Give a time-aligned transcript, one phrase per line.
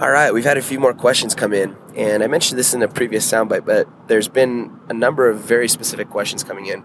[0.00, 2.80] All right, we've had a few more questions come in, and I mentioned this in
[2.80, 6.82] a previous soundbite, but there's been a number of very specific questions coming in.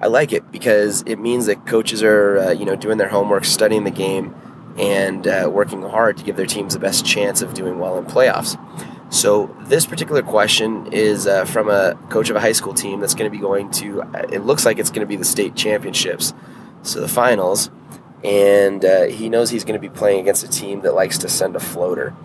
[0.00, 3.44] I like it because it means that coaches are, uh, you know, doing their homework,
[3.44, 4.34] studying the game,
[4.76, 8.04] and uh, working hard to give their teams the best chance of doing well in
[8.06, 8.58] playoffs.
[9.14, 13.14] So this particular question is uh, from a coach of a high school team that's
[13.14, 14.02] going to be going to.
[14.02, 16.34] uh, It looks like it's going to be the state championships,
[16.82, 17.70] so the finals,
[18.24, 21.28] and uh, he knows he's going to be playing against a team that likes to
[21.28, 22.16] send a floater.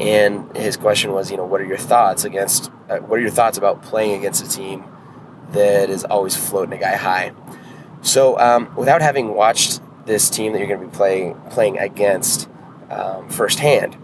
[0.00, 2.70] And his question was, you know, what are your thoughts against?
[2.88, 4.84] Uh, what are your thoughts about playing against a team
[5.50, 7.32] that is always floating a guy high?
[8.02, 12.48] So, um, without having watched this team that you're going to be playing playing against
[12.90, 13.96] um, firsthand,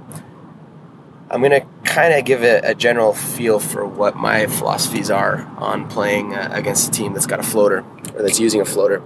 [1.30, 5.46] I'm going to kind of give a, a general feel for what my philosophies are
[5.59, 7.84] on playing uh, against a team that's got a floater
[8.15, 9.02] or that's using a floater.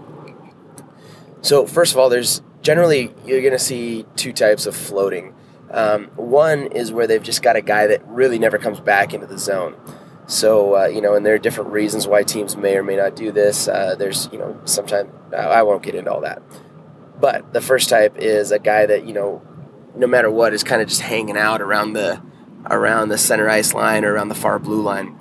[1.42, 5.34] So, first of all, there's generally you're going to see two types of floating.
[5.70, 9.26] Um, one is where they've just got a guy that really never comes back into
[9.26, 9.76] the zone.
[10.26, 13.16] So, uh, you know, and there are different reasons why teams may or may not
[13.16, 13.66] do this.
[13.68, 16.42] Uh, there's, you know, sometimes I won't get into all that.
[17.20, 19.42] But the first type is a guy that, you know,
[19.96, 22.22] no matter what is kind of just hanging out around the
[22.66, 25.16] around the center ice line or around the far blue line.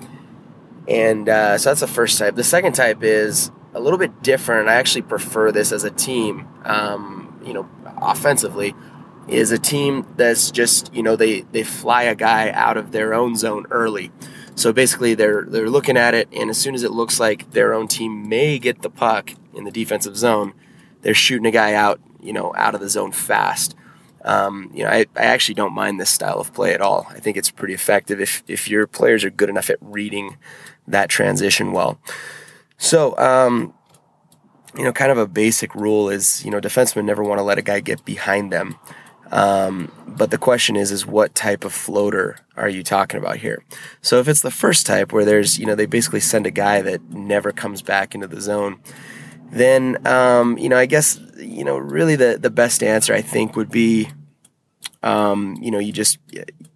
[0.86, 2.34] And uh, so that's the first type.
[2.34, 4.68] The second type is a little bit different.
[4.68, 7.68] I actually prefer this as a team, um, you know,
[8.00, 8.74] offensively,
[9.28, 13.14] is a team that's just, you know, they, they fly a guy out of their
[13.14, 14.10] own zone early.
[14.54, 17.72] So basically they're they're looking at it and as soon as it looks like their
[17.72, 20.52] own team may get the puck in the defensive zone,
[21.02, 23.76] they're shooting a guy out, you know, out of the zone fast.
[24.24, 27.06] Um, you know, I, I actually don't mind this style of play at all.
[27.10, 30.36] I think it's pretty effective if, if your players are good enough at reading
[30.88, 32.00] that transition well.
[32.78, 33.74] So, um,
[34.76, 37.58] you know, kind of a basic rule is, you know, defensemen never want to let
[37.58, 38.76] a guy get behind them.
[39.30, 43.62] Um, but the question is, is what type of floater are you talking about here?
[44.02, 46.82] So if it's the first type where there's, you know, they basically send a guy
[46.82, 48.80] that never comes back into the zone,
[49.50, 53.54] then, um, you know, I guess, you know, really the, the best answer I think
[53.56, 54.10] would be,
[55.02, 56.18] um, you know, you just,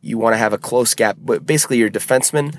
[0.01, 2.57] you want to have a close gap, but basically your defensemen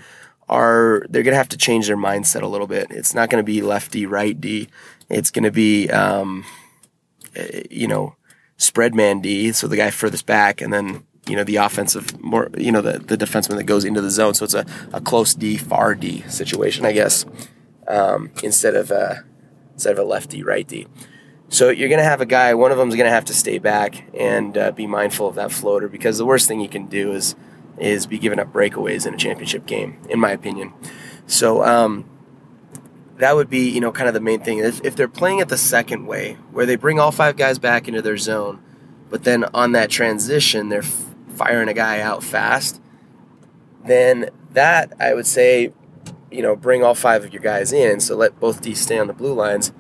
[0.50, 2.88] are, they're going to have to change their mindset a little bit.
[2.90, 4.68] It's not going to be left D, right D.
[5.10, 6.44] It's going to be, um,
[7.36, 8.16] eh, you know,
[8.58, 12.50] spread man D, so the guy furthest back, and then you know the offensive more
[12.58, 14.34] you know the the defenseman that goes into the zone.
[14.34, 17.26] So it's a, a close D, far D situation, I guess,
[17.88, 19.24] um, instead of a,
[19.74, 20.88] instead of a left D right D.
[21.50, 22.56] So you're going to have a guy.
[22.56, 25.36] One of them is going to have to stay back and uh, be mindful of
[25.36, 27.36] that floater because the worst thing you can do is
[27.78, 30.74] is be giving up breakaways in a championship game, in my opinion.
[31.28, 32.06] So um,
[33.18, 34.60] that would be, you know, kind of the main thing.
[34.60, 37.88] If, if they're playing it the second way, where they bring all five guys back
[37.88, 38.62] into their zone,
[39.10, 42.82] but then on that transition, they're f- firing a guy out fast,
[43.86, 45.74] then that, I would say,
[46.32, 48.00] you know, bring all five of your guys in.
[48.00, 49.72] So let both D stay on the blue lines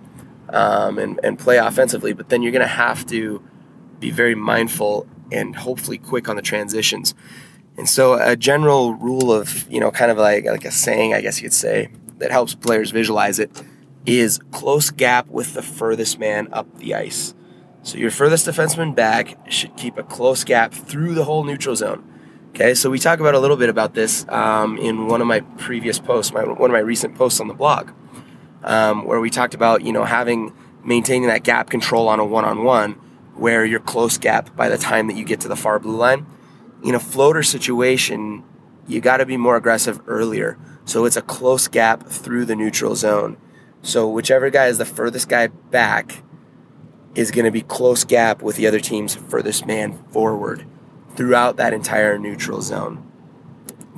[0.50, 2.14] um, and, and play offensively.
[2.14, 3.42] But then you're going to have to
[4.00, 7.16] be very mindful and hopefully quick on the transitions.
[7.76, 11.22] And so a general rule of, you know, kind of like, like a saying, I
[11.22, 13.64] guess you could say, that helps players visualize it
[14.06, 17.34] is close gap with the furthest man up the ice.
[17.84, 22.10] So your furthest defenseman back should keep a close gap through the whole neutral zone.
[22.50, 25.40] Okay, so we talk about a little bit about this um, in one of my
[25.40, 27.92] previous posts, my, one of my recent posts on the blog,
[28.64, 30.54] um, where we talked about you know having
[30.84, 32.92] maintaining that gap control on a one-on-one,
[33.36, 36.28] where you're close gap by the time that you get to the far blue line.
[36.84, 38.44] In a floater situation,
[38.88, 40.58] you got to be more aggressive earlier.
[40.86, 43.38] So it's a close gap through the neutral zone.
[43.82, 46.24] So whichever guy is the furthest guy back
[47.16, 50.66] is going to be close gap with the other team's furthest man forward
[51.16, 53.10] throughout that entire neutral zone.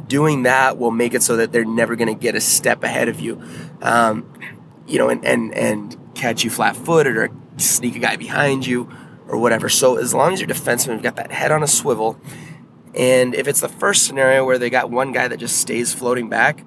[0.07, 3.07] Doing that will make it so that they're never going to get a step ahead
[3.07, 3.41] of you,
[3.81, 4.31] um,
[4.85, 8.90] you know, and, and and catch you flat-footed or sneak a guy behind you
[9.28, 9.69] or whatever.
[9.69, 12.19] So as long as your defenseman have got that head on a swivel,
[12.94, 16.30] and if it's the first scenario where they got one guy that just stays floating
[16.30, 16.63] back,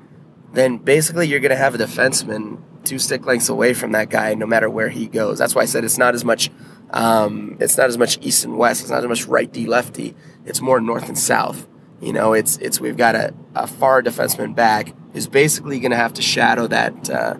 [0.52, 4.34] then basically you're going to have a defenseman two stick lengths away from that guy
[4.34, 5.38] no matter where he goes.
[5.38, 6.50] That's why I said it's not as much.
[6.90, 8.80] Um, it's not as much east and west.
[8.80, 10.14] It's not as much right D left D.
[10.46, 11.68] It's more north and south.
[12.00, 15.96] You know, it's it's we've got a, a far defenseman back who's basically going to
[15.96, 17.36] have to shadow that uh,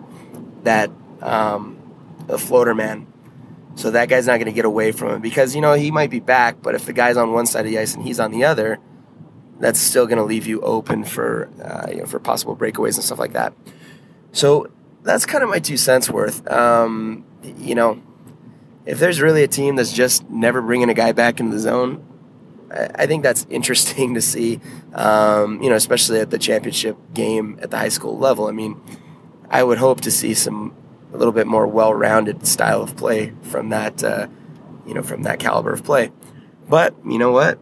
[0.63, 0.91] that
[1.21, 1.77] um,
[2.37, 3.07] floater man.
[3.75, 6.09] So that guy's not going to get away from him because you know he might
[6.09, 8.31] be back, but if the guy's on one side of the ice and he's on
[8.31, 8.77] the other,
[9.59, 13.03] that's still going to leave you open for uh, you know for possible breakaways and
[13.03, 13.53] stuff like that.
[14.31, 14.69] So
[15.03, 16.49] that's kind of my two cents worth.
[16.51, 18.01] Um, you know,
[18.85, 22.05] if there's really a team that's just never bringing a guy back into the zone,
[22.71, 24.59] I, I think that's interesting to see,
[24.93, 28.47] um, you know, especially at the championship game at the high school level.
[28.47, 28.79] I mean,
[29.49, 30.75] I would hope to see some
[31.11, 34.27] a little bit more well-rounded style of play from that, uh,
[34.85, 36.11] you know, from that caliber of play.
[36.67, 37.57] But you know what,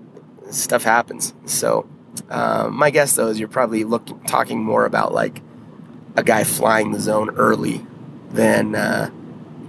[0.52, 1.34] stuff happens.
[1.46, 1.88] So
[2.30, 5.42] um, my guess though is you're probably looking talking more about like
[6.16, 7.86] a guy flying the zone early
[8.32, 9.10] than uh,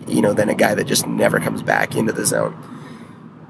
[0.06, 2.56] you know than a guy that just never comes back into the zone.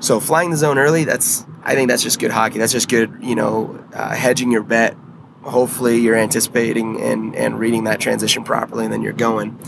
[0.00, 2.58] So flying the zone early, that's I think that's just good hockey.
[2.58, 4.96] That's just good, you know, uh, hedging your bet.
[5.42, 9.58] Hopefully, you're anticipating and and reading that transition properly, and then you're going.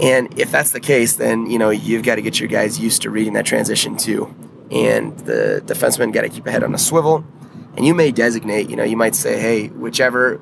[0.00, 3.02] And if that's the case, then you know you've got to get your guys used
[3.02, 4.34] to reading that transition too.
[4.72, 7.24] And the defenseman got to keep a head on a swivel.
[7.76, 10.40] And you may designate, you know, you might say, hey, whichever,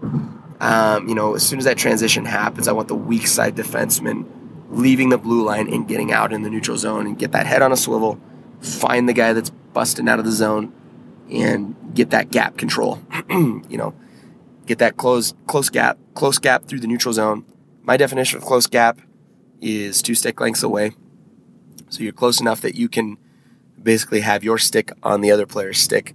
[0.60, 4.26] um, you know, as soon as that transition happens, I want the weak side defenseman
[4.70, 7.60] leaving the blue line and getting out in the neutral zone and get that head
[7.60, 8.20] on a swivel
[8.60, 10.72] find the guy that's busting out of the zone
[11.30, 13.00] and get that gap control.
[13.30, 13.94] you know,
[14.66, 17.44] get that close close gap, close gap through the neutral zone.
[17.82, 19.00] My definition of close gap
[19.60, 20.92] is two stick lengths away.
[21.88, 23.18] So you're close enough that you can
[23.82, 26.14] basically have your stick on the other player's stick.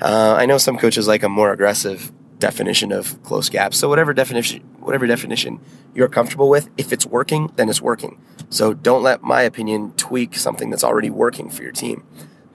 [0.00, 3.78] Uh, I know some coaches like a more aggressive definition of close gaps.
[3.78, 5.60] So whatever definition, whatever definition
[5.94, 8.20] you're comfortable with, if it's working, then it's working.
[8.50, 12.04] So don't let my opinion tweak something that's already working for your team.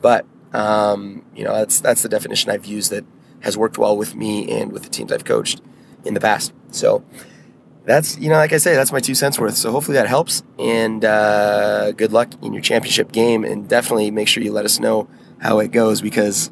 [0.02, 3.06] But um, you know that's that's the definition I've used that
[3.42, 5.62] has worked well with me and with the teams I've coached
[6.04, 6.54] in the past.
[6.72, 7.04] So
[7.88, 9.56] that's you know like I say that's my two cents worth.
[9.56, 14.28] So hopefully that helps and uh, good luck in your championship game and definitely make
[14.28, 15.08] sure you let us know
[15.40, 16.52] how it goes because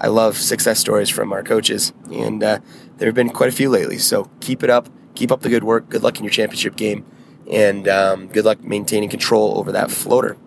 [0.00, 2.60] I love success stories from our coaches, and uh,
[2.96, 3.98] there have been quite a few lately.
[3.98, 5.90] So keep it up, keep up the good work.
[5.90, 7.04] Good luck in your championship game,
[7.50, 10.38] and um, good luck maintaining control over that floater.